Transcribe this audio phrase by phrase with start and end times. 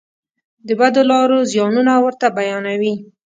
[0.67, 2.95] د بدو لارو زیانونه ورته بیانوي.